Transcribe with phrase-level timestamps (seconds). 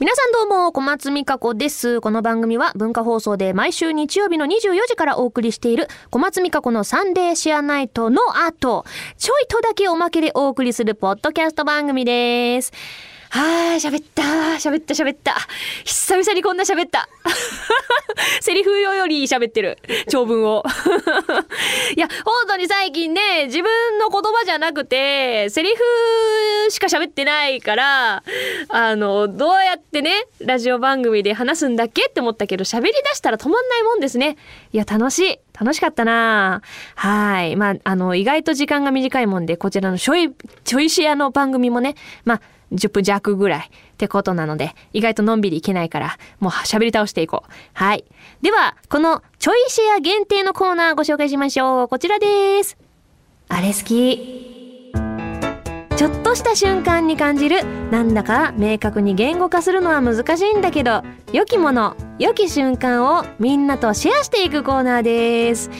[0.00, 2.00] 皆さんどうも、小松美香子です。
[2.00, 8.84] この番組は文化放送で毎週日曜日の24時からお送りしている小松美香子のサンデーシェアナイトの後、
[9.16, 12.72] ちょいとだけおまけでお送りするポッドキャスト番組です。
[13.30, 15.36] はーい、喋った喋った喋った。
[15.84, 17.08] 久々にこんな喋った。
[18.40, 19.78] セリフ用より喋ってる。
[20.08, 20.64] 長文を。
[21.94, 28.22] いや、本当に最近ね、自分の言葉じゃなくて、セリフしか喋ってないから、
[28.70, 34.36] あの、どうやってね、ラジオ番組で話すんだっけって思ったけど、喋り出したら止まんないもんですね。
[34.72, 35.38] いや、楽しい。
[35.58, 36.62] 楽しかったな
[36.94, 37.56] はい。
[37.56, 40.32] まあ、あの、意外と時間が短いもんで、こちらのちょい、
[40.64, 41.94] ちょいシェアの番組もね、
[42.24, 42.40] まあ、
[42.72, 47.50] 10分弱ぐらいってことなので、意外とのんびりいけないから、もう喋り倒していこう。
[47.72, 48.04] はい。
[48.42, 51.88] では、このちょいシェア限定のコーナーご紹介しましょう。
[51.88, 52.76] こちらです。
[53.48, 54.57] あれ好き。
[56.28, 65.70] とした瞬間に感じる、なんだか明確に言語化するのは難しいんだけど、良きもの、良き瞬間をみんなとシェアしていくコーナーです。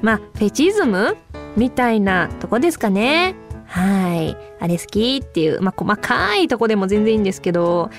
[0.00, 1.18] まあ、フェチズム
[1.54, 3.34] みたいなとこですかね。
[3.66, 4.38] はい。
[4.58, 7.90] あれ好きっていう、まあ、細かいとこでも全然いいんですけど、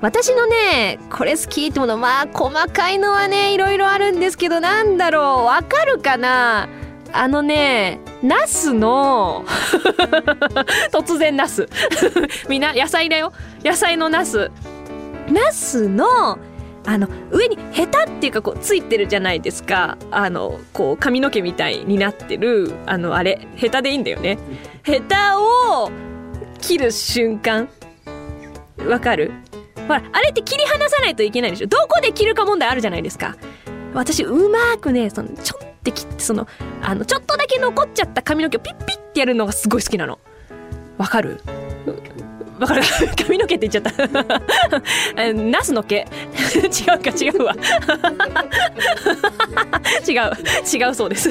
[0.00, 6.70] 私のね、これ好きってもの、まあ、細かいのはね、いろいろあるんですけど、なんだろう、わかるかな？
[7.12, 9.44] あのね、ナスの、
[10.92, 11.68] 突然ナス。
[12.48, 13.32] みんな野菜だよ。
[13.64, 14.50] 野菜のナス。
[15.30, 16.38] ナスの、
[16.86, 24.38] あの上にヘタっていうかこうついてるじゃないですかあのこう髪の毛みたいになってるあのあれヘタでいいんだよね
[24.82, 25.90] ヘタを
[26.58, 27.68] 切る瞬間
[28.88, 29.30] わかる？
[29.86, 33.36] ほらあれって切り離さないといけないでしょどこで切るか問題あるじゃないですか
[33.92, 36.46] 私うまくねそのちょっってその
[36.82, 40.18] あのちょっとだけ残っちゃった髪の毛をピッピッってやるのがすごい好きなの。
[40.98, 41.40] わかる？
[42.58, 42.82] わかる？
[43.16, 45.32] 髪の毛って言っちゃった。
[45.32, 46.06] ナスの毛？
[46.54, 47.54] 違うか違うわ。
[50.06, 50.84] 違う。
[50.84, 51.30] 違うそうです。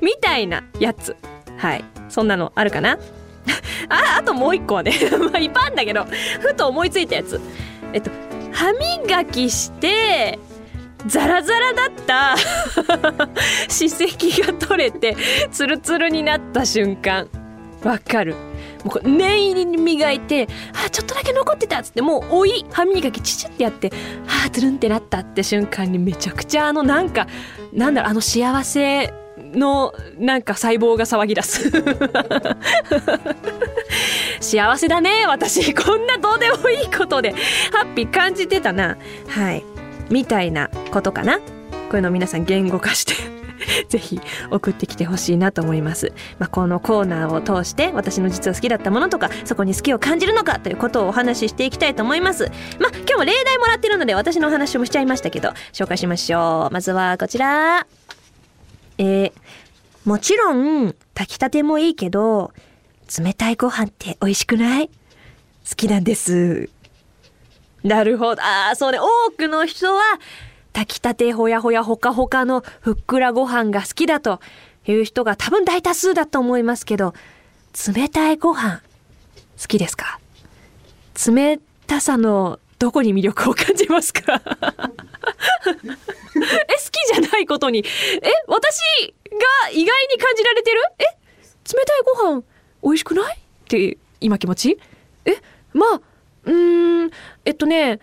[0.00, 1.14] みたいなやつ。
[1.58, 1.84] はい。
[2.08, 2.98] そんなのあるかな？
[3.88, 4.92] ああともう一個はね
[5.32, 6.06] まあいっぱいあるんだけど
[6.40, 7.40] ふと思いついたやつ。
[7.92, 8.10] えっと
[8.52, 10.38] 歯磨きして
[11.06, 12.36] ザラザラだった。
[13.68, 15.16] 歯石が取れて
[15.50, 17.28] ツルツルになった瞬間。
[17.82, 18.36] わかる。
[18.84, 20.48] もう念入りに磨いて
[20.84, 23.92] あちょっとだけ残ってたっつってもうおい歯磨きチチってやって
[24.44, 27.28] あつるんってなったって瞬間にめちゃくちゃあのなんか
[27.72, 31.70] なんだろうあの幸せのなんか細胞が騒ぎ出す。
[34.40, 35.72] 幸せだね私。
[35.74, 37.32] こんなどうでもいいことで
[37.72, 38.96] ハッピー感じてたな。
[39.28, 39.64] はい。
[40.12, 41.42] みたいなことかなこ
[41.94, 43.14] ういうのを皆さん言語化して
[43.88, 46.12] ぜひ送ってきてほしいなと思います。
[46.38, 52.50] まあ、このコーナーを通して私の実は好きだったものとかそこに好きを感じるのかということをお話ししていきたいと思います。
[52.80, 56.74] まあ、今日も例題もらってるので私のお話もしちゃいましたけど紹介しましょう。
[56.74, 57.86] まずはこちら。
[58.98, 59.32] えー、
[60.04, 62.52] もちろん炊きたてもいいけど
[63.18, 64.88] 冷たいご飯って美味しくない？
[64.88, 64.94] 好
[65.76, 66.68] きなんです。
[67.84, 68.42] なるほど。
[68.42, 68.98] ああ、そうね。
[69.00, 70.00] 多くの人は
[70.72, 74.40] 炊きたてほやほやほかほかのふっくらご飯が好きだと
[74.86, 77.12] いう人が多分大多数だと思いますけど、
[77.94, 78.80] 冷たいご飯
[79.60, 80.18] 好きですか？
[81.28, 84.40] 冷たさのどこに魅力を感じますか？
[84.40, 84.44] え、好
[86.90, 87.80] きじゃないことに。
[87.80, 87.84] え、
[88.46, 88.80] 私
[89.30, 90.80] が意外に感じられてる？
[90.98, 92.42] え、冷たいご飯
[92.82, 93.36] 美味しくない？
[93.36, 94.78] って今気持ち？
[95.26, 95.36] え、
[95.72, 96.00] まあ、
[96.44, 97.10] うーん、
[97.44, 98.00] えっとね、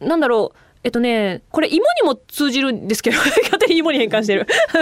[0.00, 0.58] なんだろう。
[0.84, 4.46] えっとね、これ芋にも通じるんですけど、 勝手に芋に変換してる。
[4.66, 4.74] 私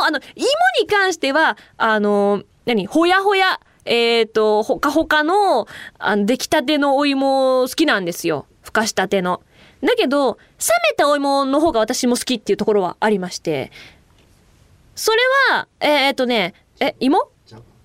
[0.00, 0.46] も、あの、芋
[0.80, 5.66] に関しては、あの、何、ほやほや、えっ、と、ほかほかの、
[5.98, 8.44] あの、出来たてのお芋好きなんですよ。
[8.62, 9.40] ふかしたての。
[9.82, 13.72] だけど、冷めたお芋の方が私も好きっていうところはありまして、
[14.94, 15.18] それ
[15.52, 17.30] は、えっ、とね、え、芋？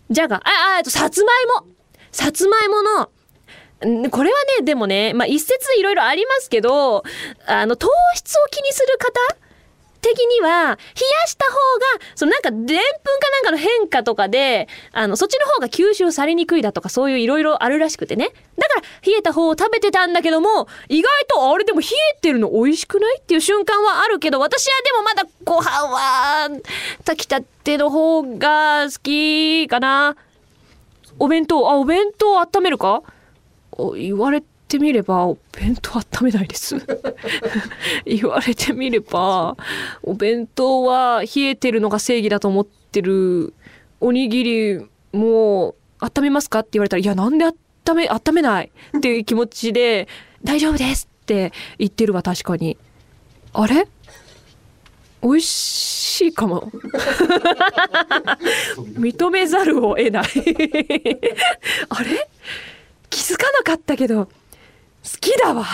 [0.10, 0.42] じゃが、あ、
[0.76, 1.68] あ、えっと、さつまいも。
[2.12, 3.10] さつまいもの、ん
[4.10, 7.04] これはね、でもね、まあ、一説いろいろありますけど、
[7.46, 9.38] あの、糖質を気にする方
[10.02, 11.58] 的には、冷やした方が、
[12.16, 12.80] そのなんか、でんぷんか
[13.32, 18.32] なんかの変化とかで、あの、そっちの方が吸収されにくいだとか、そういういろいろあるらしくてね。
[18.58, 26.50] だから、冷えた方を食べてたんだけども、意外と、あれでも冷えてるの美味しくないっていう瞬間はあるけど、私はでもまだご飯は、
[27.06, 30.18] 炊きたての方が好きかな。
[31.18, 33.04] お弁当、あ、お弁当温めるか？
[33.98, 36.76] 言われてみればお弁当温めないです
[38.06, 39.56] 言われてみれば
[40.02, 43.54] お弁当は冷えてるのが正義だと思ってる
[44.00, 47.56] おにぎりもう温めますかって言われたらいやなんで温
[47.86, 50.08] 温め、温めないっていう気持ちで、
[50.42, 52.78] 大丈夫ですって言ってるわ、確かに。
[53.52, 53.86] あれ？
[55.22, 56.72] 美味しいかも。
[58.98, 60.24] 認めざるを得ない
[61.90, 62.30] あれ？
[63.14, 64.32] 気づかなかったけど、好
[65.22, 65.66] きだわ。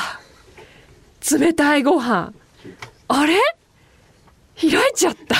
[1.40, 2.34] 冷たいご飯。
[3.08, 3.36] あれ？
[4.60, 5.36] 開いちゃった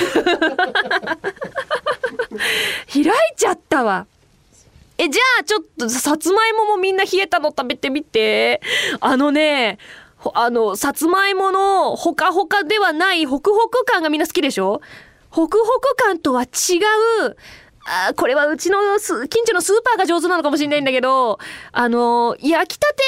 [2.90, 3.06] 開い
[3.36, 4.06] ちゃったわ。
[4.96, 8.62] え、じゃあちょっとさつまいももみんな冷えたの食べてみて。
[9.00, 9.76] あのね、
[10.34, 14.80] あの、さつまいものほかほかではないホクホク感がみんな好きでしょ？
[15.28, 16.46] ホクホク感とは違
[17.26, 17.36] う、
[17.92, 18.78] あこれはうちの
[19.28, 21.40] 近所のスーパーが上手なのかもしれないんだけど、
[21.72, 23.02] あの、焼きたて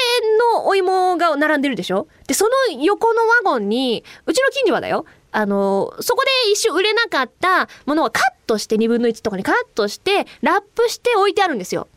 [0.55, 2.07] のお芋が並んでるでしょ？
[2.27, 5.05] で、その横のワゴンに、うちの近所はだよ。
[5.31, 11.87] あの、そこで一瞬売れなかったものをカットして2分の1とかにカットして、ラップして置いてあるんですよ。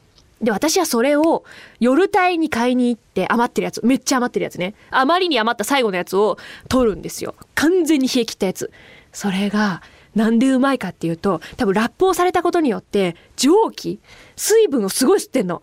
[0.40, 1.44] で、私はそれを
[1.80, 4.74] 夜帯に買いに行って余ってるやつ、めっちゃ余ってるやつね。
[4.90, 6.38] あまりに余った最後のやつを
[6.68, 7.34] 取るんですよ。
[7.54, 8.70] 完全に冷え切ったやつ。
[9.12, 9.82] それが、
[10.16, 14.00] なんでうまいかっていうと、多分ラップをされたことによって、蒸気、
[14.34, 15.62] 水分をすごい吸ってんの。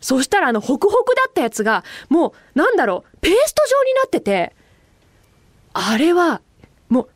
[0.00, 4.54] そしたらあの、ホクホクだったやつが、もう、なんだろう、ペースト状になってて、
[5.74, 6.40] あれは、
[6.88, 7.08] もう、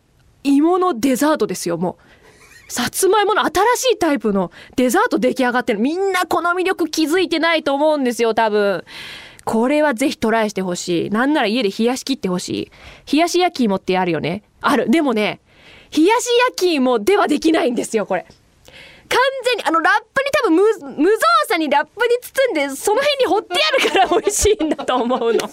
[0.45, 1.97] 芋のデザートですよ、も
[2.69, 2.73] う。
[2.73, 5.79] さつまいもの新しいタイプのデザート出来上がってる。
[5.79, 8.85] みんなこの魅力気づいてないと思うんですよ、多分。
[9.45, 11.11] これはぜひトライしてほしい。
[11.11, 12.71] なんなら家で冷やし切ってほし
[13.07, 13.13] い。
[13.13, 14.43] 冷やし焼き芋ってあるよね。
[14.61, 14.91] ある。
[14.91, 15.41] でもね、
[15.97, 18.27] 冷やし焼き芋ではできないんですよ、これ。
[19.09, 20.63] 完全に、あの、ラップに多分無、
[21.03, 21.19] 無造
[21.49, 25.39] 作にラップに包んで、その辺に掘ってあるから美味しいんだと思うの。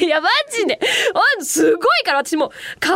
[0.00, 0.80] いや、マジで。
[1.40, 2.94] すごいから、私も、皮きれい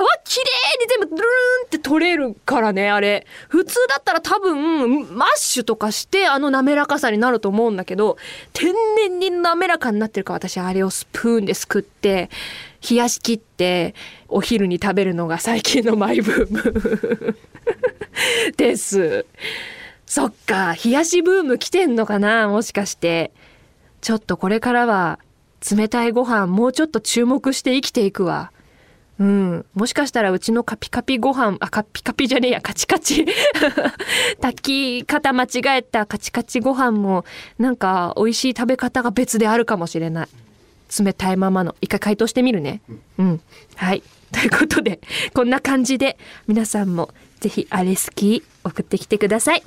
[0.80, 1.26] に全部、ドゥルー
[1.64, 3.24] ンって取れるからね、あれ。
[3.48, 8.16] 普通だったら多分、マッシュとかして、あの滑らかさになると思うんだけど、
[8.52, 12.30] 天然に滑らかになってるから、私、あれをスプーンですくって、
[12.88, 13.94] 冷やし切って、
[14.28, 17.36] お昼に食べるのが最近のマイブーム
[18.56, 19.26] です。
[20.06, 23.32] そっか、冷やしブーム来てんのかなもしかして。
[24.00, 25.18] ちょっとこれからは
[25.70, 28.50] 冷たいご飯もうちょっと注目して生きていくわ。
[29.18, 29.66] うん。
[29.74, 33.26] もしかしたらうちのカピカピご飯、あ、カピカピじゃねえや、カチカチ。
[34.40, 35.48] 炊き方間違
[35.78, 37.26] えたカチカチご飯も、
[37.58, 40.28] なんか美味しい食べ方が別であるかもしれない。
[40.98, 41.74] 冷たいままの。
[41.80, 42.80] 一回解凍してみるね。
[43.18, 43.40] うん。
[43.76, 44.02] はい。
[44.32, 45.00] ということで、
[45.34, 46.16] こんな感じで、
[46.46, 47.10] 皆さんも
[47.40, 49.62] ぜひあれ好き送ってきてください。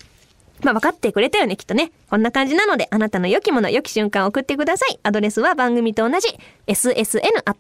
[0.62, 1.92] まあ分かってくれたよね、きっとね。
[2.10, 5.00] こんな感じなので、あなたの良きもの、良き瞬間を送ってください。
[5.04, 6.30] アドレスは番組と同じ、
[6.68, 7.56] ssn.joqr.net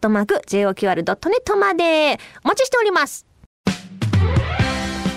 [1.57, 2.19] まで。
[2.43, 3.25] お待ちしております。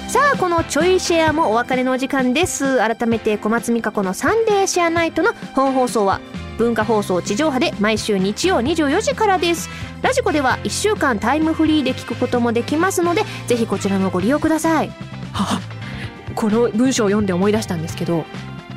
[0.09, 2.79] さあ、このちょいシェアもお別れのお時間です。
[2.79, 6.21] 改めて小松美香子のサンデーシェアナイトの本放送は
[6.59, 9.69] 文化放送地上波で毎週日曜24時からです。
[10.03, 14.91] ラジコでは1週間タイムフリーで聞くこともできますのでぜひこちらもご利用ください。
[15.33, 15.61] は
[16.35, 18.25] この文章を読んで思い出したんですけど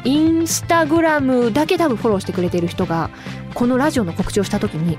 [0.06, 3.10] インスタグラムだけ多分フォローしてくれてる人が
[3.54, 4.98] このラジオの告知をした時に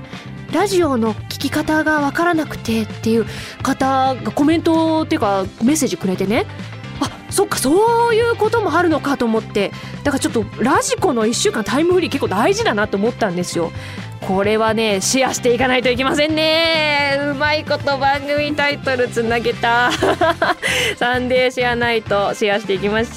[0.53, 3.25] ラジオの聞き方がわからなくてっていう
[3.63, 6.45] 方がコメントっていうかメッセージくれてね
[7.31, 9.71] そっかそういうこともあるのかと思って。
[10.03, 13.71] だからちょっとラジコの1週間タイムフリー結構大事だなと思ったんですよ。
[14.27, 17.17] これはねシェアしていかないといけませんね。
[17.31, 19.91] うまいこと番組タイトルつなげた。
[20.97, 23.13] サンデーシェアナイトシェアしていきましょう。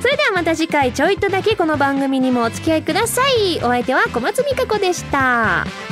[0.00, 3.58] それではまた次回ちょいとだけこの番組にもお付き合いください。
[3.58, 5.89] お相手は小松美香子でした。